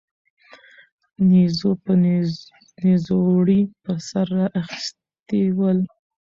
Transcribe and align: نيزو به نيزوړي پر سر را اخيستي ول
نيزو 1.29 1.69
به 1.81 1.93
نيزوړي 2.83 3.61
پر 3.83 3.97
سر 4.09 4.27
را 4.37 4.45
اخيستي 4.61 5.43
ول 5.57 5.79